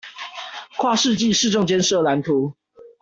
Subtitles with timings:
[0.77, 2.55] 跨世紀市政建設藍圖